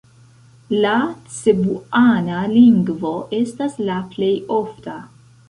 La 0.85 0.93
cebuana 1.33 2.39
lingvo 2.55 3.13
estas 3.43 3.79
la 3.91 4.01
plej 4.17 4.33
ofta. 4.63 4.99